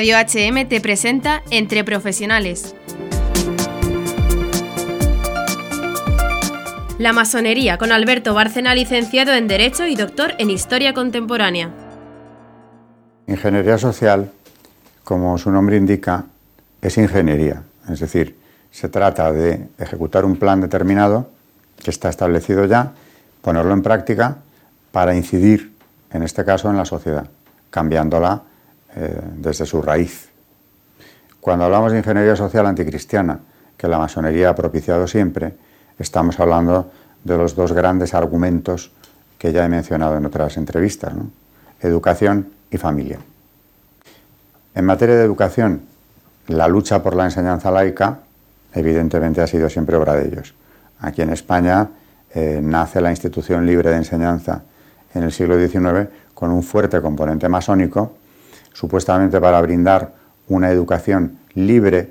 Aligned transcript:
Radio 0.00 0.16
HM 0.16 0.66
te 0.66 0.80
presenta 0.80 1.42
Entre 1.50 1.84
Profesionales. 1.84 2.74
La 6.98 7.12
masonería 7.12 7.76
con 7.76 7.92
Alberto 7.92 8.32
Bárcena, 8.32 8.74
licenciado 8.74 9.34
en 9.34 9.46
Derecho 9.46 9.86
y 9.86 9.96
doctor 9.96 10.32
en 10.38 10.48
Historia 10.48 10.94
Contemporánea. 10.94 11.68
Ingeniería 13.26 13.76
social, 13.76 14.30
como 15.04 15.36
su 15.36 15.50
nombre 15.50 15.76
indica, 15.76 16.24
es 16.80 16.96
ingeniería, 16.96 17.62
es 17.92 18.00
decir, 18.00 18.38
se 18.70 18.88
trata 18.88 19.30
de 19.32 19.68
ejecutar 19.78 20.24
un 20.24 20.36
plan 20.36 20.62
determinado 20.62 21.28
que 21.76 21.90
está 21.90 22.08
establecido 22.08 22.64
ya, 22.64 22.92
ponerlo 23.42 23.74
en 23.74 23.82
práctica 23.82 24.38
para 24.92 25.14
incidir, 25.14 25.74
en 26.10 26.22
este 26.22 26.42
caso, 26.46 26.70
en 26.70 26.78
la 26.78 26.86
sociedad, 26.86 27.26
cambiándola 27.68 28.44
eh, 29.00 29.18
desde 29.36 29.64
su 29.64 29.80
raíz. 29.80 30.28
Cuando 31.40 31.64
hablamos 31.64 31.92
de 31.92 31.98
ingeniería 31.98 32.36
social 32.36 32.66
anticristiana, 32.66 33.40
que 33.78 33.88
la 33.88 33.96
masonería 33.96 34.50
ha 34.50 34.54
propiciado 34.54 35.06
siempre, 35.06 35.54
estamos 35.98 36.38
hablando 36.38 36.90
de 37.24 37.38
los 37.38 37.54
dos 37.54 37.72
grandes 37.72 38.12
argumentos 38.12 38.92
que 39.38 39.54
ya 39.54 39.64
he 39.64 39.70
mencionado 39.70 40.18
en 40.18 40.26
otras 40.26 40.58
entrevistas, 40.58 41.14
educación 41.80 42.50
y 42.70 42.76
familia. 42.76 43.18
En 44.74 44.84
materia 44.84 45.16
de 45.16 45.24
educación, 45.24 45.80
la 46.48 46.68
lucha 46.68 47.02
por 47.02 47.16
la 47.16 47.24
enseñanza 47.24 47.70
laica 47.70 48.18
evidentemente 48.74 49.40
ha 49.40 49.46
sido 49.46 49.70
siempre 49.70 49.96
obra 49.96 50.12
de 50.12 50.28
ellos. 50.28 50.54
Aquí 51.00 51.22
en 51.22 51.30
España 51.30 51.88
eh, 52.34 52.60
nace 52.62 53.00
la 53.00 53.10
institución 53.10 53.64
libre 53.64 53.88
de 53.88 53.96
enseñanza 53.96 54.60
en 55.14 55.22
el 55.22 55.32
siglo 55.32 55.58
XIX 55.58 56.10
con 56.34 56.50
un 56.50 56.62
fuerte 56.62 57.00
componente 57.00 57.48
masónico, 57.48 58.19
supuestamente 58.72 59.40
para 59.40 59.60
brindar 59.60 60.14
una 60.48 60.70
educación 60.70 61.38
libre 61.54 62.10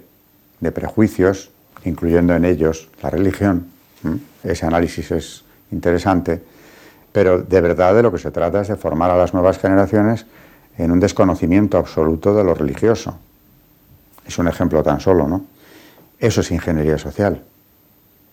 de 0.60 0.72
prejuicios, 0.72 1.52
incluyendo 1.86 2.36
en 2.36 2.46
ellos 2.46 2.90
la 3.02 3.10
religión. 3.10 3.68
Ese 4.44 4.66
análisis 4.66 5.12
es 5.12 5.44
interesante, 5.72 6.42
pero 7.12 7.42
de 7.42 7.62
verdad 7.62 7.94
de 7.96 8.04
lo 8.04 8.12
que 8.12 8.18
se 8.18 8.32
trata 8.32 8.62
es 8.62 8.68
de 8.68 8.76
formar 8.76 9.12
a 9.12 9.18
las 9.18 9.34
nuevas 9.34 9.58
generaciones 9.58 10.26
en 10.78 10.92
un 10.92 11.00
desconocimiento 11.00 11.78
absoluto 11.78 12.34
de 12.34 12.44
lo 12.44 12.54
religioso. 12.54 13.18
Es 14.26 14.38
un 14.38 14.48
ejemplo 14.48 14.84
tan 14.84 15.00
solo, 15.00 15.28
¿no? 15.28 15.46
Eso 16.20 16.42
es 16.42 16.52
ingeniería 16.52 16.98
social. 16.98 17.42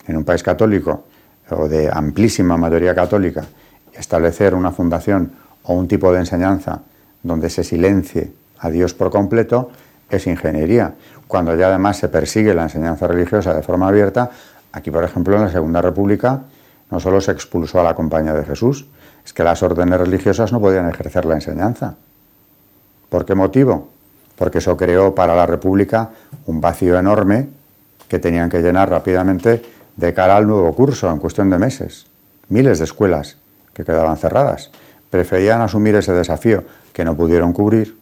En 0.06 0.16
un 0.16 0.24
país 0.24 0.42
católico 0.42 1.04
o 1.50 1.69
de 1.69 1.91
amplísima 1.92 2.56
mayoría 2.56 2.94
católica, 2.94 3.44
establecer 3.92 4.54
una 4.54 4.72
fundación 4.72 5.32
o 5.62 5.74
un 5.74 5.88
tipo 5.88 6.12
de 6.12 6.20
enseñanza 6.20 6.80
donde 7.27 7.50
se 7.50 7.64
silencie 7.64 8.32
a 8.58 8.70
Dios 8.70 8.94
por 8.94 9.10
completo 9.10 9.70
es 10.08 10.27
ingeniería. 10.27 10.94
Cuando 11.27 11.55
ya 11.56 11.69
además 11.69 11.98
se 11.98 12.08
persigue 12.08 12.55
la 12.55 12.64
enseñanza 12.64 13.06
religiosa 13.06 13.52
de 13.52 13.62
forma 13.62 13.88
abierta, 13.88 14.30
aquí 14.72 14.91
por 14.91 15.05
ejemplo 15.05 15.36
en 15.36 15.42
la 15.42 15.50
Segunda 15.50 15.82
República 15.82 16.42
no 16.91 17.00
solo 17.00 17.20
se 17.20 17.32
expulsó 17.32 17.80
a 17.80 17.84
la 17.84 17.94
Compañía 17.94 18.32
de 18.32 18.44
Jesús, 18.44 18.86
es 19.24 19.32
que 19.32 19.42
las 19.42 19.62
órdenes 19.62 19.98
religiosas 19.98 20.52
no 20.52 20.60
podían 20.60 20.88
ejercer 20.88 21.24
la 21.24 21.34
enseñanza. 21.34 21.97
¿Por 23.08 23.24
qué 23.24 23.34
motivo? 23.34 23.88
Porque 24.36 24.58
eso 24.58 24.77
creó 24.77 25.14
para 25.14 25.34
la 25.34 25.47
República 25.47 26.10
un 26.47 26.60
vacío 26.60 26.97
enorme 26.97 27.48
que 28.08 28.20
tenían 28.20 28.48
que 28.48 28.62
llenar 28.62 28.88
rápidamente 28.88 29.62
de 29.97 30.14
cara 30.14 30.36
al 30.36 30.47
nuevo 30.47 30.72
curso 30.74 31.10
en 31.10 31.19
cuestión 31.19 31.50
de 31.50 31.58
meses. 31.58 32.06
Miles 32.48 32.78
de 32.78 32.84
escuelas 32.84 33.36
que 33.75 33.84
quedaban 33.84 34.16
cerradas 34.16 34.70
preferían 35.10 35.60
asumir 35.60 35.94
ese 35.97 36.12
desafío 36.12 36.65
que 36.97 37.05
no 37.05 37.15
pudieron 37.15 37.53
cubrir 37.53 37.95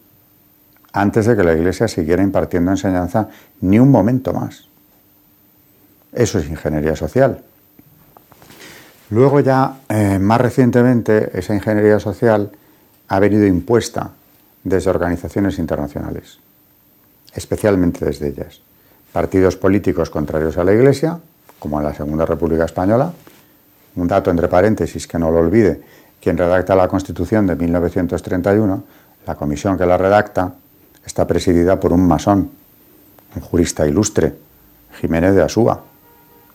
antes 0.93 1.27
de 1.27 1.35
que 1.35 1.43
la 1.43 1.53
Iglesia 1.53 1.89
siguiera 1.89 2.23
impartiendo 2.23 2.71
enseñanza 2.71 3.29
ni 3.61 3.81
un 3.81 3.91
momento 3.91 4.33
más. 4.33 4.69
Eso 6.13 6.39
es 6.39 6.49
ingeniería 6.49 6.95
social. 6.95 7.43
Luego 9.11 9.41
ya, 9.41 9.81
eh, 9.89 10.21
más 10.21 10.41
recientemente, 10.41 11.37
esa 11.37 11.57
ingeniería 11.57 11.99
social 11.99 12.53
ha 13.09 13.19
venido 13.19 13.45
impuesta 13.45 14.13
desde 14.63 14.91
organizaciones 14.91 15.59
internacionales, 15.59 16.39
especialmente 17.35 18.05
desde 18.05 18.29
ellas 18.29 18.61
partidos 19.11 19.57
políticos 19.57 20.09
contrarios 20.09 20.57
a 20.57 20.63
la 20.63 20.73
Iglesia, 20.73 21.19
como 21.59 21.81
en 21.81 21.87
la 21.87 21.95
Segunda 21.95 22.27
República 22.27 22.65
Española. 22.65 23.13
Un 23.97 24.07
dato 24.07 24.31
entre 24.31 24.47
paréntesis 24.47 25.09
que 25.09 25.19
no 25.19 25.33
lo 25.33 25.41
olvide, 25.41 25.83
quien 26.25 26.39
redacta 26.39 26.75
la 26.75 26.89
Constitución 26.89 27.47
de 27.47 27.55
1931, 27.55 28.83
la 29.27 29.35
comisión 29.35 29.77
que 29.77 29.85
la 29.85 29.99
redacta, 29.99 30.55
está 31.05 31.27
presidida 31.27 31.79
por 31.79 31.93
un 31.93 32.09
masón, 32.09 32.51
un 33.37 33.43
jurista 33.43 33.87
ilustre, 33.87 34.35
Jiménez 35.03 35.35
de 35.35 35.43
Asúa, 35.43 35.83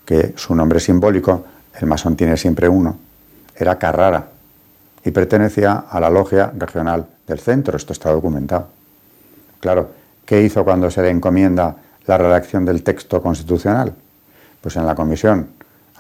que 0.04 0.34
su 0.36 0.56
nombre 0.56 0.80
simbólico, 0.80 1.46
el 1.80 1.86
masón 1.86 2.16
tiene 2.16 2.36
siempre 2.36 2.68
uno, 2.68 2.98
era 3.56 3.78
Carrara 3.78 4.30
y 5.06 5.12
pertenecía 5.12 5.84
a 5.88 6.00
la 6.00 6.10
logia 6.10 6.52
regional 6.58 7.06
del 7.28 7.38
centro, 7.38 7.78
esto 7.78 7.94
está 7.94 8.10
documentado. 8.10 8.70
Claro, 9.60 9.92
¿qué 10.26 10.42
hizo 10.42 10.64
cuando 10.64 10.90
se 10.90 11.04
le 11.04 11.12
encomienda 11.12 11.76
la 12.08 12.18
redacción 12.18 12.66
del 12.66 12.82
texto 12.82 13.22
constitucional? 13.22 13.94
Pues 14.62 14.76
en 14.78 14.88
la 14.88 14.96
comisión, 14.96 15.50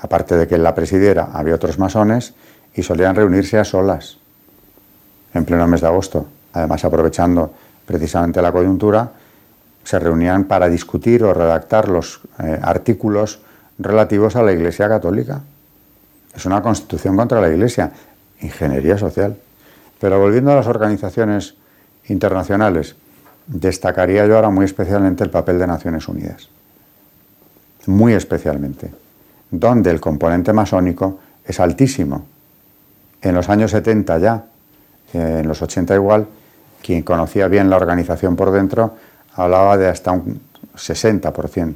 aparte 0.01 0.35
de 0.35 0.47
que 0.47 0.55
él 0.55 0.63
la 0.63 0.73
presidiera, 0.73 1.29
había 1.31 1.53
otros 1.53 1.77
masones 1.77 2.33
y 2.79 2.83
solían 2.83 3.13
reunirse 3.13 3.59
a 3.59 3.65
solas 3.65 4.17
en 5.33 5.43
pleno 5.43 5.67
mes 5.67 5.81
de 5.81 5.87
agosto. 5.87 6.25
Además, 6.53 6.85
aprovechando 6.85 7.53
precisamente 7.85 8.41
la 8.41 8.53
coyuntura, 8.53 9.11
se 9.83 9.99
reunían 9.99 10.45
para 10.45 10.69
discutir 10.69 11.23
o 11.25 11.33
redactar 11.33 11.89
los 11.89 12.21
eh, 12.41 12.57
artículos 12.61 13.39
relativos 13.77 14.37
a 14.37 14.43
la 14.43 14.53
Iglesia 14.53 14.87
Católica. 14.87 15.41
Es 16.33 16.45
una 16.45 16.61
constitución 16.61 17.17
contra 17.17 17.41
la 17.41 17.49
Iglesia, 17.49 17.91
ingeniería 18.39 18.97
social. 18.97 19.35
Pero 19.99 20.17
volviendo 20.17 20.53
a 20.53 20.55
las 20.55 20.67
organizaciones 20.67 21.55
internacionales, 22.07 22.95
destacaría 23.45 24.25
yo 24.25 24.37
ahora 24.37 24.49
muy 24.49 24.63
especialmente 24.63 25.25
el 25.25 25.31
papel 25.31 25.59
de 25.59 25.67
Naciones 25.67 26.07
Unidas. 26.07 26.47
Muy 27.87 28.13
especialmente. 28.13 28.89
Donde 29.51 29.91
el 29.91 29.99
componente 29.99 30.53
masónico 30.53 31.19
es 31.43 31.59
altísimo. 31.59 32.38
En 33.21 33.35
los 33.35 33.49
años 33.49 33.71
70 33.71 34.17
ya, 34.19 34.45
en 35.13 35.47
los 35.47 35.61
80 35.61 35.95
igual, 35.95 36.27
quien 36.81 37.03
conocía 37.03 37.47
bien 37.47 37.69
la 37.69 37.77
organización 37.77 38.35
por 38.35 38.51
dentro 38.51 38.95
hablaba 39.33 39.77
de 39.77 39.87
hasta 39.87 40.11
un 40.11 40.41
60% 40.75 41.75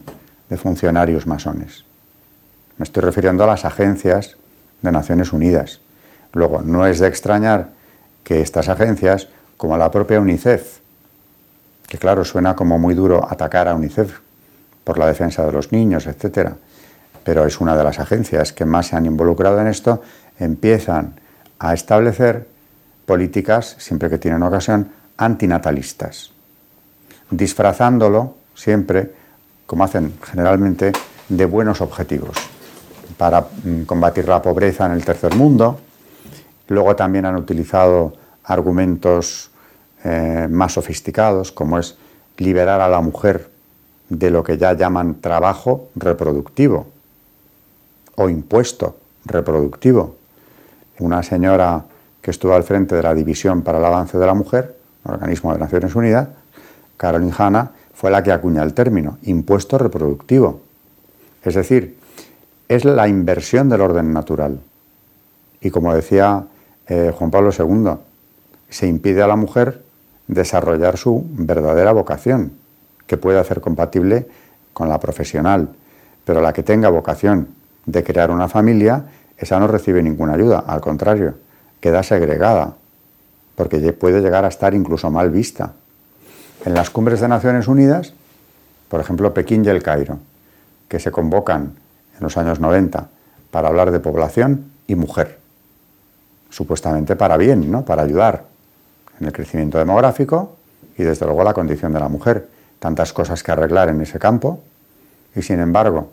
de 0.49 0.57
funcionarios 0.57 1.27
masones. 1.27 1.83
Me 2.77 2.83
estoy 2.83 3.03
refiriendo 3.03 3.43
a 3.43 3.47
las 3.47 3.65
agencias 3.65 4.37
de 4.81 4.91
Naciones 4.91 5.33
Unidas. 5.33 5.79
Luego, 6.33 6.61
no 6.61 6.85
es 6.85 6.99
de 6.99 7.07
extrañar 7.07 7.69
que 8.23 8.41
estas 8.41 8.69
agencias, 8.69 9.27
como 9.57 9.77
la 9.77 9.91
propia 9.91 10.19
UNICEF, 10.19 10.79
que 11.87 11.97
claro, 11.97 12.25
suena 12.25 12.55
como 12.55 12.79
muy 12.79 12.95
duro 12.95 13.27
atacar 13.29 13.67
a 13.67 13.75
UNICEF 13.75 14.19
por 14.83 14.97
la 14.97 15.07
defensa 15.07 15.45
de 15.45 15.51
los 15.51 15.71
niños, 15.71 16.07
etcétera, 16.07 16.55
pero 17.23 17.45
es 17.45 17.61
una 17.61 17.77
de 17.77 17.83
las 17.83 17.99
agencias 17.99 18.51
que 18.51 18.65
más 18.65 18.87
se 18.87 18.95
han 18.95 19.05
involucrado 19.05 19.59
en 19.61 19.67
esto, 19.67 20.01
empiezan 20.39 21.13
a 21.63 21.73
establecer 21.73 22.45
políticas, 23.05 23.77
siempre 23.79 24.09
que 24.09 24.17
tienen 24.17 24.43
ocasión, 24.43 24.91
antinatalistas, 25.15 26.33
disfrazándolo 27.29 28.35
siempre, 28.53 29.13
como 29.65 29.85
hacen 29.85 30.13
generalmente, 30.21 30.91
de 31.29 31.45
buenos 31.45 31.79
objetivos, 31.79 32.35
para 33.17 33.47
mm, 33.63 33.83
combatir 33.83 34.27
la 34.27 34.41
pobreza 34.41 34.85
en 34.87 34.91
el 34.91 35.05
tercer 35.05 35.35
mundo. 35.35 35.79
Luego 36.67 36.97
también 36.97 37.25
han 37.25 37.37
utilizado 37.37 38.13
argumentos 38.43 39.49
eh, 40.03 40.49
más 40.51 40.73
sofisticados, 40.73 41.53
como 41.53 41.79
es 41.79 41.95
liberar 42.39 42.81
a 42.81 42.89
la 42.89 42.99
mujer 42.99 43.49
de 44.09 44.31
lo 44.31 44.43
que 44.43 44.57
ya 44.57 44.73
llaman 44.73 45.21
trabajo 45.21 45.87
reproductivo 45.95 46.87
o 48.15 48.27
impuesto 48.27 48.97
reproductivo. 49.23 50.22
Una 50.99 51.23
señora 51.23 51.83
que 52.21 52.31
estuvo 52.31 52.53
al 52.53 52.63
frente 52.63 52.95
de 52.95 53.03
la 53.03 53.13
División 53.13 53.61
para 53.61 53.79
el 53.79 53.85
Avance 53.85 54.17
de 54.17 54.25
la 54.25 54.33
Mujer, 54.33 54.77
organismo 55.03 55.53
de 55.53 55.59
Naciones 55.59 55.93
Unidas, 55.95 56.29
Caroline 56.97 57.33
Hanna, 57.37 57.71
fue 57.93 58.11
la 58.11 58.23
que 58.23 58.31
acuña 58.31 58.63
el 58.63 58.73
término 58.73 59.17
impuesto 59.23 59.77
reproductivo. 59.77 60.61
Es 61.43 61.55
decir, 61.55 61.97
es 62.67 62.85
la 62.85 63.07
inversión 63.07 63.69
del 63.69 63.81
orden 63.81 64.13
natural. 64.13 64.59
Y 65.61 65.69
como 65.69 65.93
decía 65.93 66.45
eh, 66.87 67.13
Juan 67.17 67.31
Pablo 67.31 67.51
II, 67.57 67.91
se 68.69 68.87
impide 68.87 69.21
a 69.21 69.27
la 69.27 69.35
mujer 69.35 69.83
desarrollar 70.27 70.97
su 70.97 71.25
verdadera 71.29 71.91
vocación, 71.91 72.53
que 73.07 73.17
puede 73.17 73.39
hacer 73.39 73.61
compatible 73.61 74.27
con 74.73 74.89
la 74.89 74.99
profesional. 74.99 75.69
Pero 76.25 76.41
la 76.41 76.53
que 76.53 76.63
tenga 76.63 76.89
vocación 76.89 77.49
de 77.85 78.03
crear 78.03 78.31
una 78.31 78.47
familia, 78.47 79.05
esa 79.43 79.59
no 79.59 79.67
recibe 79.67 80.01
ninguna 80.01 80.33
ayuda, 80.33 80.63
al 80.65 80.81
contrario, 80.81 81.35
queda 81.79 82.01
segregada, 82.03 82.75
porque 83.55 83.93
puede 83.93 84.21
llegar 84.21 84.45
a 84.45 84.47
estar 84.47 84.73
incluso 84.73 85.09
mal 85.11 85.29
vista. 85.29 85.73
en 86.65 86.73
las 86.73 86.89
cumbres 86.89 87.19
de 87.19 87.27
Naciones 87.27 87.67
Unidas, 87.67 88.13
por 88.87 89.01
ejemplo 89.01 89.33
Pekín 89.33 89.65
y 89.65 89.67
el 89.67 89.83
Cairo, 89.83 90.17
que 90.87 90.97
se 90.97 91.11
convocan 91.11 91.73
en 92.15 92.19
los 92.21 92.37
años 92.37 92.61
90 92.61 93.09
para 93.51 93.67
hablar 93.67 93.91
de 93.91 93.99
población 93.99 94.71
y 94.87 94.95
mujer, 94.95 95.39
supuestamente 96.49 97.17
para 97.17 97.35
bien, 97.35 97.69
¿no? 97.69 97.83
para 97.83 98.03
ayudar 98.03 98.45
en 99.19 99.27
el 99.27 99.33
crecimiento 99.33 99.77
demográfico 99.77 100.55
y 100.97 101.03
desde 101.03 101.25
luego 101.25 101.43
la 101.43 101.53
condición 101.53 101.91
de 101.91 101.99
la 101.99 102.07
mujer. 102.07 102.47
Tantas 102.79 103.11
cosas 103.11 103.43
que 103.43 103.51
arreglar 103.51 103.89
en 103.89 103.99
ese 103.99 104.19
campo 104.19 104.61
y 105.35 105.41
sin 105.41 105.59
embargo 105.59 106.11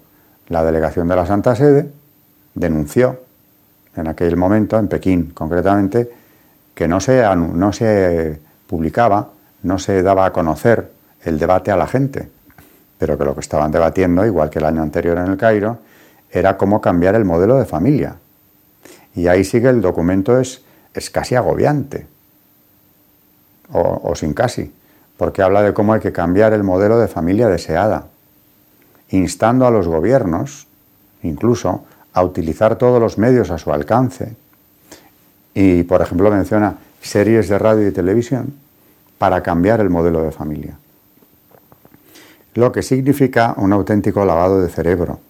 la 0.48 0.64
delegación 0.64 1.06
de 1.06 1.16
la 1.16 1.26
Santa 1.26 1.54
Sede 1.54 1.92
denunció 2.54 3.20
en 3.96 4.08
aquel 4.08 4.36
momento, 4.36 4.78
en 4.78 4.88
Pekín 4.88 5.30
concretamente, 5.32 6.10
que 6.74 6.88
no 6.88 7.00
se, 7.00 7.22
no 7.36 7.72
se 7.72 8.40
publicaba, 8.66 9.28
no 9.62 9.78
se 9.78 10.02
daba 10.02 10.26
a 10.26 10.32
conocer 10.32 10.90
el 11.24 11.38
debate 11.38 11.70
a 11.70 11.76
la 11.76 11.86
gente, 11.86 12.28
pero 12.98 13.18
que 13.18 13.24
lo 13.24 13.34
que 13.34 13.40
estaban 13.40 13.70
debatiendo, 13.70 14.24
igual 14.24 14.50
que 14.50 14.58
el 14.58 14.64
año 14.64 14.82
anterior 14.82 15.18
en 15.18 15.26
el 15.26 15.36
Cairo, 15.36 15.78
era 16.30 16.56
cómo 16.56 16.80
cambiar 16.80 17.14
el 17.14 17.24
modelo 17.24 17.56
de 17.56 17.64
familia. 17.64 18.16
Y 19.14 19.26
ahí 19.26 19.44
sí 19.44 19.60
que 19.60 19.68
el 19.68 19.80
documento 19.80 20.38
es, 20.38 20.62
es 20.94 21.10
casi 21.10 21.34
agobiante, 21.34 22.06
o, 23.72 24.00
o 24.04 24.14
sin 24.14 24.32
casi, 24.32 24.72
porque 25.16 25.42
habla 25.42 25.62
de 25.62 25.74
cómo 25.74 25.92
hay 25.92 26.00
que 26.00 26.12
cambiar 26.12 26.52
el 26.52 26.62
modelo 26.62 26.98
de 26.98 27.08
familia 27.08 27.48
deseada, 27.48 28.06
instando 29.10 29.66
a 29.66 29.70
los 29.70 29.88
gobiernos, 29.88 30.66
incluso, 31.22 31.84
a 32.12 32.22
utilizar 32.24 32.76
todos 32.76 33.00
los 33.00 33.18
medios 33.18 33.50
a 33.50 33.58
su 33.58 33.72
alcance. 33.72 34.34
Y, 35.54 35.82
por 35.84 36.02
ejemplo, 36.02 36.30
menciona 36.30 36.76
series 37.00 37.48
de 37.48 37.58
radio 37.58 37.88
y 37.88 37.92
televisión 37.92 38.54
para 39.18 39.42
cambiar 39.42 39.80
el 39.80 39.90
modelo 39.90 40.22
de 40.22 40.30
familia. 40.30 40.76
Lo 42.54 42.72
que 42.72 42.82
significa 42.82 43.54
un 43.56 43.72
auténtico 43.72 44.24
lavado 44.24 44.60
de 44.60 44.68
cerebro, 44.68 45.20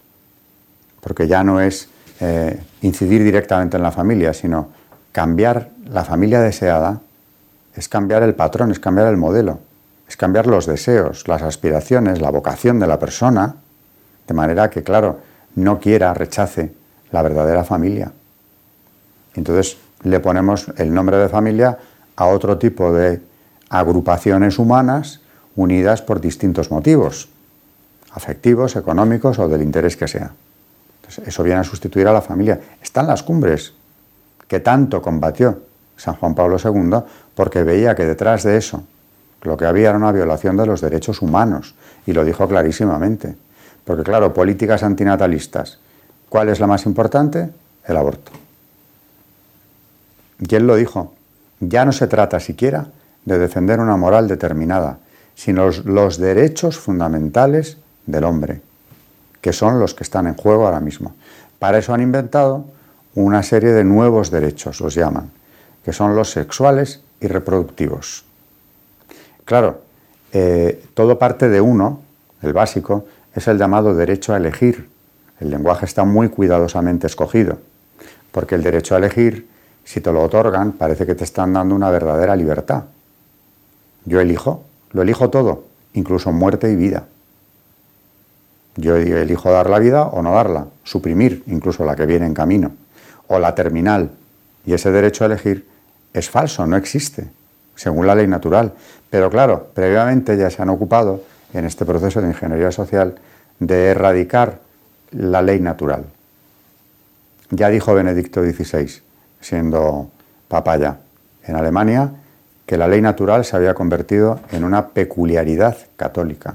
porque 1.00 1.26
ya 1.26 1.42
no 1.42 1.60
es 1.60 1.88
eh, 2.20 2.60
incidir 2.82 3.22
directamente 3.22 3.76
en 3.76 3.82
la 3.82 3.92
familia, 3.92 4.32
sino 4.32 4.68
cambiar 5.12 5.70
la 5.86 6.04
familia 6.04 6.40
deseada, 6.40 7.00
es 7.74 7.88
cambiar 7.88 8.22
el 8.22 8.34
patrón, 8.34 8.70
es 8.70 8.80
cambiar 8.80 9.08
el 9.08 9.16
modelo, 9.16 9.58
es 10.08 10.16
cambiar 10.16 10.46
los 10.46 10.66
deseos, 10.66 11.28
las 11.28 11.42
aspiraciones, 11.42 12.20
la 12.20 12.30
vocación 12.30 12.80
de 12.80 12.86
la 12.86 12.98
persona, 12.98 13.56
de 14.26 14.34
manera 14.34 14.70
que, 14.70 14.82
claro, 14.82 15.18
no 15.56 15.78
quiera, 15.78 16.14
rechace 16.14 16.72
la 17.12 17.22
verdadera 17.22 17.64
familia. 17.64 18.12
Entonces 19.34 19.78
le 20.02 20.20
ponemos 20.20 20.66
el 20.76 20.92
nombre 20.92 21.16
de 21.16 21.28
familia 21.28 21.78
a 22.16 22.26
otro 22.26 22.58
tipo 22.58 22.92
de 22.92 23.20
agrupaciones 23.68 24.58
humanas 24.58 25.20
unidas 25.56 26.02
por 26.02 26.20
distintos 26.20 26.70
motivos, 26.70 27.28
afectivos, 28.12 28.76
económicos 28.76 29.38
o 29.38 29.48
del 29.48 29.62
interés 29.62 29.96
que 29.96 30.08
sea 30.08 30.32
eso 31.18 31.42
viene 31.42 31.60
a 31.60 31.64
sustituir 31.64 32.06
a 32.06 32.12
la 32.12 32.22
familia. 32.22 32.60
Están 32.82 33.06
las 33.06 33.22
cumbres 33.22 33.72
que 34.46 34.60
tanto 34.60 35.02
combatió 35.02 35.60
San 35.96 36.14
Juan 36.14 36.34
Pablo 36.34 36.56
II 36.62 37.02
porque 37.34 37.62
veía 37.62 37.94
que 37.94 38.06
detrás 38.06 38.42
de 38.44 38.56
eso 38.56 38.84
lo 39.42 39.56
que 39.56 39.66
había 39.66 39.90
era 39.90 39.98
una 39.98 40.12
violación 40.12 40.56
de 40.56 40.66
los 40.66 40.80
derechos 40.80 41.22
humanos 41.22 41.74
y 42.06 42.12
lo 42.12 42.24
dijo 42.24 42.46
clarísimamente. 42.46 43.36
Porque 43.90 44.04
claro, 44.04 44.32
políticas 44.32 44.84
antinatalistas, 44.84 45.80
¿cuál 46.28 46.48
es 46.48 46.60
la 46.60 46.68
más 46.68 46.86
importante? 46.86 47.50
El 47.84 47.96
aborto. 47.96 48.30
Y 50.38 50.54
él 50.54 50.68
lo 50.68 50.76
dijo, 50.76 51.12
ya 51.58 51.84
no 51.84 51.90
se 51.90 52.06
trata 52.06 52.38
siquiera 52.38 52.86
de 53.24 53.40
defender 53.40 53.80
una 53.80 53.96
moral 53.96 54.28
determinada, 54.28 54.98
sino 55.34 55.68
los 55.86 56.18
derechos 56.18 56.78
fundamentales 56.78 57.78
del 58.06 58.22
hombre 58.22 58.60
que 59.40 59.52
son 59.52 59.80
los 59.80 59.92
que 59.92 60.04
están 60.04 60.28
en 60.28 60.34
juego 60.34 60.66
ahora 60.66 60.78
mismo. 60.78 61.16
Para 61.58 61.78
eso 61.78 61.92
han 61.92 62.00
inventado 62.00 62.66
una 63.16 63.42
serie 63.42 63.72
de 63.72 63.82
nuevos 63.82 64.30
derechos, 64.30 64.80
los 64.80 64.94
llaman, 64.94 65.32
que 65.84 65.92
son 65.92 66.14
los 66.14 66.30
sexuales 66.30 67.00
y 67.20 67.26
reproductivos. 67.26 68.24
Claro, 69.44 69.80
eh, 70.32 70.80
todo 70.94 71.18
parte 71.18 71.48
de 71.48 71.60
uno, 71.60 72.02
el 72.40 72.52
básico, 72.52 73.04
es 73.34 73.48
el 73.48 73.58
llamado 73.58 73.94
derecho 73.94 74.34
a 74.34 74.36
elegir. 74.36 74.88
El 75.38 75.50
lenguaje 75.50 75.86
está 75.86 76.04
muy 76.04 76.28
cuidadosamente 76.28 77.06
escogido, 77.06 77.58
porque 78.32 78.54
el 78.54 78.62
derecho 78.62 78.94
a 78.94 78.98
elegir, 78.98 79.48
si 79.84 80.00
te 80.00 80.12
lo 80.12 80.22
otorgan, 80.22 80.72
parece 80.72 81.06
que 81.06 81.14
te 81.14 81.24
están 81.24 81.52
dando 81.52 81.74
una 81.74 81.90
verdadera 81.90 82.36
libertad. 82.36 82.84
Yo 84.04 84.20
elijo, 84.20 84.64
lo 84.92 85.02
elijo 85.02 85.30
todo, 85.30 85.64
incluso 85.94 86.32
muerte 86.32 86.70
y 86.70 86.76
vida. 86.76 87.06
Yo 88.76 88.96
elijo 88.96 89.50
dar 89.50 89.68
la 89.68 89.78
vida 89.78 90.04
o 90.04 90.22
no 90.22 90.32
darla, 90.32 90.66
suprimir 90.84 91.42
incluso 91.46 91.84
la 91.84 91.96
que 91.96 92.06
viene 92.06 92.26
en 92.26 92.34
camino, 92.34 92.72
o 93.26 93.38
la 93.38 93.54
terminal. 93.54 94.10
Y 94.64 94.74
ese 94.74 94.90
derecho 94.90 95.24
a 95.24 95.26
elegir 95.26 95.66
es 96.12 96.30
falso, 96.30 96.66
no 96.66 96.76
existe, 96.76 97.30
según 97.74 98.06
la 98.06 98.14
ley 98.14 98.26
natural. 98.26 98.72
Pero 99.08 99.30
claro, 99.30 99.68
previamente 99.74 100.36
ya 100.36 100.50
se 100.50 100.62
han 100.62 100.68
ocupado 100.68 101.22
en 101.52 101.64
este 101.64 101.84
proceso 101.84 102.20
de 102.20 102.28
ingeniería 102.28 102.72
social 102.72 103.16
de 103.58 103.88
erradicar 103.88 104.60
la 105.10 105.42
ley 105.42 105.60
natural. 105.60 106.04
Ya 107.50 107.68
dijo 107.68 107.94
Benedicto 107.94 108.42
XVI, 108.42 109.02
siendo 109.40 110.10
papa 110.48 110.76
ya, 110.76 110.98
en 111.44 111.56
Alemania, 111.56 112.12
que 112.66 112.76
la 112.76 112.86
ley 112.86 113.00
natural 113.00 113.44
se 113.44 113.56
había 113.56 113.74
convertido 113.74 114.40
en 114.52 114.64
una 114.64 114.88
peculiaridad 114.88 115.76
católica 115.96 116.54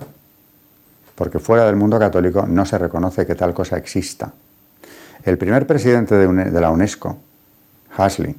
porque 1.16 1.40
fuera 1.40 1.66
del 1.66 1.78
mundo 1.78 1.98
católico 1.98 2.46
no 2.46 2.66
se 2.66 2.78
reconoce 2.78 3.26
que 3.26 3.36
tal 3.36 3.54
cosa 3.54 3.78
exista. 3.78 4.34
El 5.24 5.38
primer 5.38 5.66
presidente 5.66 6.16
de 6.16 6.62
la 6.62 6.70
UNESCO, 6.70 7.18
Hasley, 7.98 8.36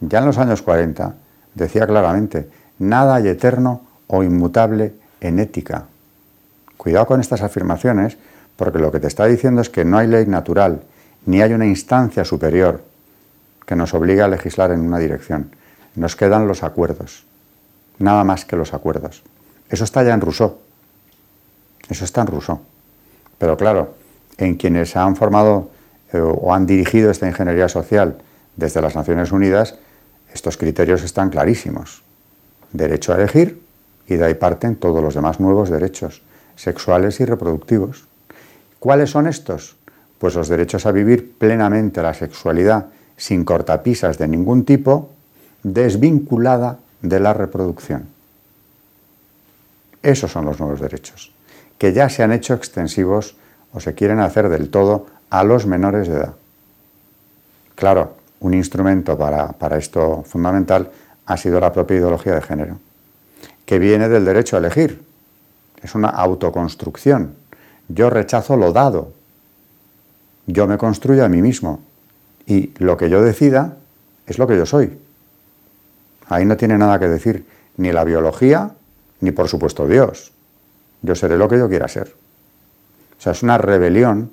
ya 0.00 0.20
en 0.20 0.26
los 0.26 0.38
años 0.38 0.62
40, 0.62 1.14
decía 1.54 1.86
claramente, 1.86 2.48
nada 2.78 3.16
hay 3.16 3.28
eterno 3.28 3.82
o 4.06 4.22
inmutable 4.22 4.94
en 5.24 5.38
ética. 5.38 5.86
Cuidado 6.76 7.06
con 7.06 7.20
estas 7.20 7.40
afirmaciones, 7.40 8.18
porque 8.56 8.78
lo 8.78 8.92
que 8.92 9.00
te 9.00 9.06
está 9.06 9.24
diciendo 9.24 9.62
es 9.62 9.70
que 9.70 9.84
no 9.84 9.98
hay 9.98 10.06
ley 10.06 10.26
natural, 10.26 10.82
ni 11.26 11.40
hay 11.40 11.52
una 11.52 11.66
instancia 11.66 12.24
superior 12.24 12.82
que 13.66 13.74
nos 13.74 13.94
obligue 13.94 14.20
a 14.20 14.28
legislar 14.28 14.70
en 14.70 14.80
una 14.80 14.98
dirección. 14.98 15.50
Nos 15.96 16.14
quedan 16.14 16.46
los 16.46 16.62
acuerdos, 16.62 17.24
nada 17.98 18.22
más 18.24 18.44
que 18.44 18.56
los 18.56 18.74
acuerdos. 18.74 19.22
Eso 19.70 19.84
está 19.84 20.02
ya 20.02 20.12
en 20.12 20.20
Rousseau. 20.20 20.58
Eso 21.88 22.04
está 22.04 22.20
en 22.20 22.26
Rousseau. 22.26 22.60
Pero 23.38 23.56
claro, 23.56 23.94
en 24.36 24.56
quienes 24.56 24.94
han 24.96 25.16
formado 25.16 25.70
eh, 26.12 26.18
o 26.18 26.52
han 26.52 26.66
dirigido 26.66 27.10
esta 27.10 27.26
ingeniería 27.26 27.68
social 27.68 28.18
desde 28.56 28.82
las 28.82 28.94
Naciones 28.94 29.32
Unidas, 29.32 29.76
estos 30.34 30.58
criterios 30.58 31.02
están 31.02 31.30
clarísimos. 31.30 32.02
Derecho 32.72 33.12
a 33.12 33.16
elegir 33.16 33.63
y 34.06 34.16
de 34.16 34.24
ahí 34.24 34.34
parten 34.34 34.76
todos 34.76 35.02
los 35.02 35.14
demás 35.14 35.40
nuevos 35.40 35.70
derechos 35.70 36.22
sexuales 36.56 37.20
y 37.20 37.24
reproductivos. 37.24 38.04
¿Cuáles 38.78 39.10
son 39.10 39.26
estos? 39.26 39.76
Pues 40.18 40.34
los 40.34 40.48
derechos 40.48 40.86
a 40.86 40.92
vivir 40.92 41.36
plenamente 41.36 42.02
la 42.02 42.14
sexualidad 42.14 42.86
sin 43.16 43.44
cortapisas 43.44 44.18
de 44.18 44.28
ningún 44.28 44.64
tipo, 44.64 45.10
desvinculada 45.62 46.78
de 47.02 47.20
la 47.20 47.32
reproducción. 47.32 48.06
Esos 50.02 50.30
son 50.30 50.44
los 50.44 50.60
nuevos 50.60 50.80
derechos 50.80 51.34
que 51.78 51.92
ya 51.92 52.08
se 52.08 52.22
han 52.22 52.32
hecho 52.32 52.54
extensivos 52.54 53.36
o 53.72 53.80
se 53.80 53.94
quieren 53.94 54.20
hacer 54.20 54.48
del 54.48 54.70
todo 54.70 55.06
a 55.30 55.44
los 55.44 55.66
menores 55.66 56.08
de 56.08 56.14
edad. 56.14 56.34
Claro, 57.74 58.14
un 58.40 58.54
instrumento 58.54 59.18
para, 59.18 59.76
esto 59.76 60.22
fundamental 60.26 60.90
ha 61.26 61.36
sido 61.36 61.58
la 61.60 61.72
propia 61.72 61.96
ideología 61.96 62.34
de 62.34 62.42
género, 62.42 62.78
que 63.66 63.78
viene 63.78 64.08
del 64.08 64.24
derecho 64.24 64.56
a 64.56 64.58
elegir. 64.58 65.02
Es 65.82 65.94
una 65.94 66.08
autoconstrucción. 66.08 67.34
Yo 67.88 68.10
rechazo 68.10 68.56
lo 68.56 68.72
dado. 68.72 69.12
Yo 70.46 70.66
me 70.66 70.78
construyo 70.78 71.24
a 71.24 71.28
mí 71.28 71.42
mismo. 71.42 71.80
Y 72.46 72.72
lo 72.78 72.96
que 72.96 73.08
yo 73.08 73.22
decida 73.22 73.76
es 74.26 74.38
lo 74.38 74.46
que 74.46 74.56
yo 74.56 74.66
soy. 74.66 74.98
Ahí 76.28 76.44
no 76.44 76.56
tiene 76.56 76.78
nada 76.78 76.98
que 76.98 77.08
decir 77.08 77.46
ni 77.76 77.92
la 77.92 78.04
biología, 78.04 78.70
ni 79.20 79.30
por 79.30 79.48
supuesto 79.48 79.86
Dios. 79.86 80.32
Yo 81.02 81.14
seré 81.14 81.36
lo 81.36 81.48
que 81.48 81.58
yo 81.58 81.68
quiera 81.68 81.88
ser. 81.88 82.14
O 83.18 83.22
sea, 83.22 83.32
es 83.32 83.42
una 83.42 83.58
rebelión 83.58 84.30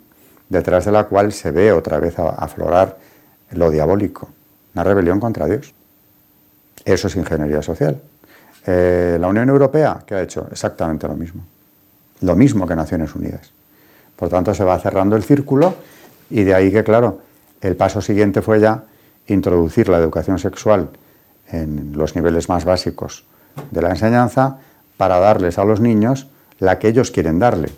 detrás 0.50 0.85
de 0.85 0.91
la 0.91 1.05
cual 1.05 1.31
se 1.31 1.51
ve 1.51 1.71
otra 1.71 2.00
vez 2.00 2.17
aflorar 2.19 2.97
lo 3.51 3.69
diabólico, 3.69 4.29
una 4.73 4.83
rebelión 4.83 5.19
contra 5.19 5.47
Dios. 5.47 5.73
Eso 6.85 7.07
es 7.07 7.15
ingeniería 7.15 7.61
social. 7.61 8.01
Eh, 8.65 9.18
la 9.20 9.27
Unión 9.27 9.50
Europea, 9.50 10.01
¿qué 10.06 10.15
ha 10.15 10.22
hecho? 10.22 10.48
Exactamente 10.51 11.08
lo 11.08 11.15
mismo. 11.15 11.44
Lo 12.22 12.36
mismo 12.36 12.68
que 12.68 12.75
Naciones 12.75 13.15
Unidas. 13.15 13.51
Por 14.15 14.30
tanto, 14.30 14.53
se 14.53 14.63
va 14.63 14.77
cerrando 14.80 15.15
el 15.15 15.24
círculo 15.24 15.74
y 16.30 16.44
de 16.44 16.53
ahí 16.53 16.72
que, 16.72 16.84
claro, 16.84 17.20
el 17.62 17.75
paso 17.75 18.01
siguiente 18.01 18.41
fue 18.41 18.60
ya 18.60 18.84
introducir 19.27 19.89
la 19.89 19.98
educación 19.98 20.39
sexual 20.39 20.89
en 21.50 21.94
los 21.96 22.15
niveles 22.15 22.50
más 22.50 22.65
básicos 22.65 23.25
de 23.72 23.82
la 23.82 23.89
enseñanza 23.89 24.58
para 24.98 25.20
darles 25.20 25.58
a 25.58 25.65
los 25.65 25.80
niños 25.80 26.27
la 26.60 26.77
que 26.77 26.88
ellos 26.88 27.12
quieren 27.12 27.39
darle, 27.39 27.70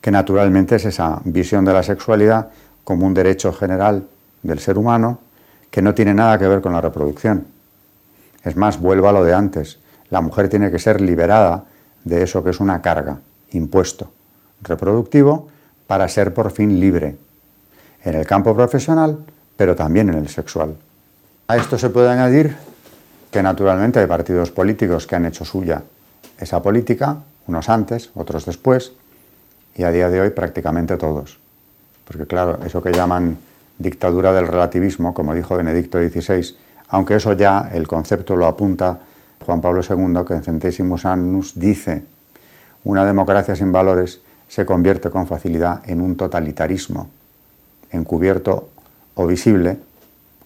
que 0.00 0.10
naturalmente 0.10 0.76
es 0.76 0.84
esa 0.84 1.20
visión 1.24 1.64
de 1.64 1.72
la 1.72 1.82
sexualidad 1.82 2.48
como 2.84 3.06
un 3.06 3.14
derecho 3.14 3.52
general 3.52 4.06
del 4.42 4.58
ser 4.58 4.78
humano 4.78 5.20
que 5.70 5.82
no 5.82 5.94
tiene 5.94 6.14
nada 6.14 6.38
que 6.38 6.48
ver 6.48 6.60
con 6.60 6.72
la 6.72 6.80
reproducción. 6.80 7.46
Es 8.42 8.56
más, 8.56 8.80
vuelvo 8.80 9.08
a 9.08 9.12
lo 9.12 9.24
de 9.24 9.34
antes, 9.34 9.78
la 10.10 10.20
mujer 10.20 10.48
tiene 10.48 10.70
que 10.70 10.78
ser 10.78 11.00
liberada 11.00 11.64
de 12.04 12.22
eso 12.22 12.42
que 12.44 12.50
es 12.50 12.60
una 12.60 12.82
carga, 12.82 13.18
impuesto, 13.50 14.10
reproductivo, 14.62 15.48
para 15.86 16.08
ser 16.08 16.34
por 16.34 16.50
fin 16.50 16.80
libre, 16.80 17.16
en 18.04 18.14
el 18.14 18.26
campo 18.26 18.54
profesional, 18.54 19.18
pero 19.56 19.74
también 19.74 20.08
en 20.08 20.16
el 20.16 20.28
sexual. 20.28 20.76
A 21.48 21.56
esto 21.56 21.78
se 21.78 21.90
puede 21.90 22.08
añadir 22.08 22.56
que 23.30 23.42
naturalmente 23.42 24.00
hay 24.00 24.06
partidos 24.06 24.50
políticos 24.50 25.06
que 25.06 25.16
han 25.16 25.26
hecho 25.26 25.44
suya 25.44 25.82
esa 26.38 26.62
política, 26.62 27.18
unos 27.46 27.68
antes, 27.68 28.10
otros 28.14 28.46
después, 28.46 28.92
y 29.74 29.82
a 29.82 29.90
día 29.90 30.08
de 30.08 30.20
hoy 30.20 30.30
prácticamente 30.30 30.96
todos. 30.96 31.38
Porque 32.04 32.26
claro, 32.26 32.58
eso 32.64 32.82
que 32.82 32.92
llaman 32.92 33.38
dictadura 33.78 34.32
del 34.32 34.46
relativismo, 34.46 35.12
como 35.12 35.34
dijo 35.34 35.56
Benedicto 35.56 35.98
XVI, 35.98 36.56
aunque 36.88 37.16
eso 37.16 37.32
ya 37.32 37.70
el 37.72 37.86
concepto 37.86 38.36
lo 38.36 38.46
apunta 38.46 39.00
Juan 39.46 39.60
Pablo 39.60 39.80
II, 39.80 40.24
que 40.26 40.34
en 40.34 40.42
Centésimos 40.42 41.06
Annus 41.06 41.52
dice, 41.54 42.02
una 42.82 43.04
democracia 43.04 43.54
sin 43.54 43.70
valores 43.70 44.20
se 44.48 44.66
convierte 44.66 45.08
con 45.08 45.28
facilidad 45.28 45.88
en 45.88 46.00
un 46.00 46.16
totalitarismo, 46.16 47.08
encubierto 47.92 48.68
o 49.14 49.24
visible, 49.24 49.78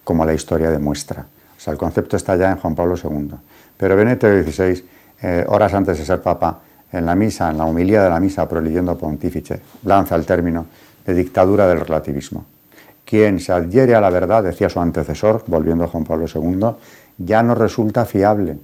como 0.04 0.26
la 0.26 0.35
historia 0.35 0.71
demuestra. 0.71 1.23
O 1.23 1.61
sea, 1.61 1.73
el 1.73 1.78
concepto 1.78 2.19
está 2.19 2.37
ya 2.37 2.50
en 2.50 2.59
Juan 2.59 2.75
Pablo 2.75 2.95
II. 3.02 3.30
Pero 3.78 3.97
Benedicto 3.97 4.26
XVI, 4.26 4.85
eh, 5.23 5.45
horas 5.49 5.73
antes 5.73 5.99
de 5.99 6.04
ser 6.04 6.21
papa, 6.21 6.61
en 6.92 7.07
la 7.07 7.14
misa, 7.14 7.50
en 7.50 7.57
la 7.57 7.64
humilía 7.64 8.02
de 8.02 8.11
la 8.11 8.21
misa, 8.21 8.47
proleyendo 8.47 8.99
pontífice, 8.99 9.62
lanza 9.85 10.14
el 10.14 10.26
término 10.26 10.66
de 11.07 11.14
dictadura 11.14 11.66
del 11.66 11.80
relativismo. 11.80 12.45
Quien 13.07 13.40
se 13.40 13.52
adhiere 13.52 13.95
a 13.95 14.00
la 14.00 14.11
verdad, 14.11 14.42
decía 14.42 14.69
su 14.69 14.78
antecesor, 14.78 15.45
volviendo 15.47 15.85
a 15.85 15.88
Juan 15.88 16.04
Pablo 16.04 16.26
II, 16.33 16.76
ya 17.16 17.42
no 17.42 17.54
resulta 17.54 18.04
fiable 18.04 18.59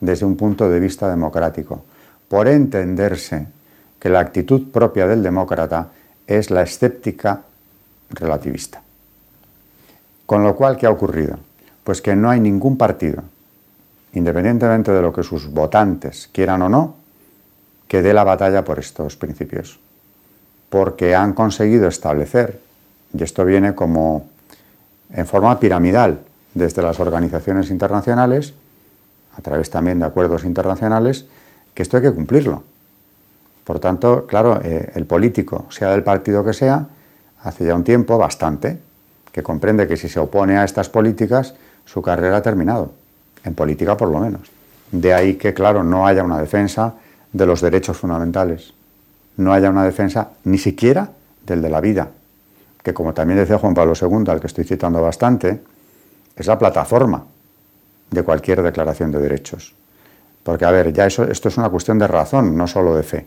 desde 0.00 0.26
un 0.26 0.36
punto 0.36 0.68
de 0.68 0.80
vista 0.80 1.08
democrático, 1.08 1.84
por 2.28 2.48
entenderse 2.48 3.46
que 3.98 4.08
la 4.08 4.20
actitud 4.20 4.70
propia 4.70 5.06
del 5.06 5.22
demócrata 5.22 5.88
es 6.26 6.50
la 6.50 6.62
escéptica 6.62 7.42
relativista. 8.10 8.82
Con 10.26 10.44
lo 10.44 10.56
cual, 10.56 10.76
¿qué 10.76 10.86
ha 10.86 10.90
ocurrido? 10.90 11.38
Pues 11.84 12.00
que 12.00 12.16
no 12.16 12.30
hay 12.30 12.40
ningún 12.40 12.76
partido, 12.76 13.22
independientemente 14.12 14.92
de 14.92 15.02
lo 15.02 15.12
que 15.12 15.22
sus 15.22 15.50
votantes 15.50 16.28
quieran 16.32 16.62
o 16.62 16.68
no, 16.68 16.94
que 17.88 18.02
dé 18.02 18.14
la 18.14 18.24
batalla 18.24 18.64
por 18.64 18.78
estos 18.78 19.16
principios. 19.16 19.80
Porque 20.68 21.14
han 21.14 21.32
conseguido 21.32 21.88
establecer, 21.88 22.60
y 23.12 23.22
esto 23.24 23.44
viene 23.44 23.74
como 23.74 24.28
en 25.12 25.26
forma 25.26 25.58
piramidal 25.58 26.20
desde 26.54 26.82
las 26.82 27.00
organizaciones 27.00 27.70
internacionales, 27.70 28.54
a 29.36 29.42
través 29.42 29.70
también 29.70 29.98
de 29.98 30.06
acuerdos 30.06 30.44
internacionales, 30.44 31.26
que 31.74 31.82
esto 31.82 31.96
hay 31.96 32.02
que 32.02 32.12
cumplirlo. 32.12 32.62
Por 33.64 33.78
tanto, 33.78 34.26
claro, 34.26 34.60
eh, 34.62 34.90
el 34.94 35.06
político, 35.06 35.66
sea 35.70 35.90
del 35.90 36.02
partido 36.02 36.44
que 36.44 36.52
sea, 36.52 36.86
hace 37.42 37.64
ya 37.64 37.74
un 37.74 37.84
tiempo, 37.84 38.18
bastante, 38.18 38.78
que 39.32 39.42
comprende 39.42 39.86
que 39.86 39.96
si 39.96 40.08
se 40.08 40.18
opone 40.18 40.58
a 40.58 40.64
estas 40.64 40.88
políticas, 40.88 41.54
su 41.84 42.02
carrera 42.02 42.38
ha 42.38 42.42
terminado, 42.42 42.92
en 43.44 43.54
política 43.54 43.96
por 43.96 44.08
lo 44.08 44.18
menos. 44.18 44.50
De 44.90 45.14
ahí 45.14 45.34
que, 45.34 45.54
claro, 45.54 45.84
no 45.84 46.06
haya 46.06 46.24
una 46.24 46.38
defensa 46.38 46.94
de 47.32 47.46
los 47.46 47.60
derechos 47.60 47.96
fundamentales, 47.96 48.74
no 49.36 49.52
haya 49.52 49.70
una 49.70 49.84
defensa 49.84 50.30
ni 50.44 50.58
siquiera 50.58 51.10
del 51.46 51.62
de 51.62 51.70
la 51.70 51.80
vida, 51.80 52.08
que 52.82 52.92
como 52.92 53.14
también 53.14 53.38
decía 53.38 53.58
Juan 53.58 53.74
Pablo 53.74 53.92
II, 54.00 54.24
al 54.28 54.40
que 54.40 54.48
estoy 54.48 54.64
citando 54.64 55.00
bastante, 55.00 55.60
es 56.34 56.46
la 56.46 56.58
plataforma 56.58 57.24
de 58.10 58.22
cualquier 58.22 58.62
declaración 58.62 59.12
de 59.12 59.20
derechos. 59.20 59.74
Porque, 60.42 60.64
a 60.64 60.70
ver, 60.70 60.92
ya 60.92 61.06
eso, 61.06 61.24
esto 61.24 61.48
es 61.48 61.56
una 61.58 61.68
cuestión 61.68 61.98
de 61.98 62.06
razón, 62.06 62.56
no 62.56 62.66
solo 62.66 62.96
de 62.96 63.02
fe. 63.02 63.26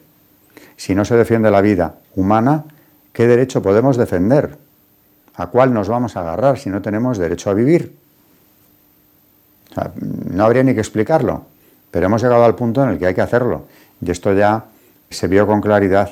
Si 0.75 0.95
no 0.95 1.05
se 1.05 1.15
defiende 1.15 1.51
la 1.51 1.61
vida 1.61 1.95
humana, 2.15 2.65
¿qué 3.13 3.27
derecho 3.27 3.61
podemos 3.61 3.97
defender? 3.97 4.57
¿A 5.35 5.47
cuál 5.47 5.73
nos 5.73 5.87
vamos 5.87 6.17
a 6.17 6.21
agarrar 6.21 6.57
si 6.57 6.69
no 6.69 6.81
tenemos 6.81 7.17
derecho 7.17 7.49
a 7.49 7.53
vivir? 7.53 8.03
no 9.99 10.43
habría 10.43 10.61
ni 10.61 10.75
que 10.75 10.81
explicarlo, 10.81 11.45
pero 11.89 12.05
hemos 12.05 12.21
llegado 12.21 12.43
al 12.43 12.53
punto 12.53 12.83
en 12.83 12.89
el 12.89 12.99
que 12.99 13.07
hay 13.07 13.15
que 13.15 13.21
hacerlo. 13.21 13.65
Y 14.01 14.11
esto 14.11 14.31
ya 14.31 14.65
se 15.09 15.27
vio 15.27 15.47
con 15.47 15.61
claridad 15.61 16.11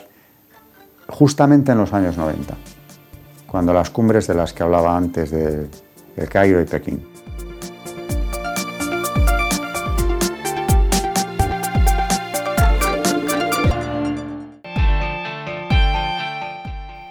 justamente 1.08 1.72
en 1.72 1.78
los 1.78 1.94
años 1.94 2.18
90, 2.18 2.56
cuando 3.46 3.72
las 3.72 3.92
cumbres 3.92 4.26
de 4.26 4.34
las 4.34 4.54
que 4.54 4.64
hablaba 4.64 4.98
antes 4.98 5.30
de, 5.30 5.68
de 6.16 6.28
Cairo 6.28 6.60
y 6.60 6.66
Pekín 6.66 7.11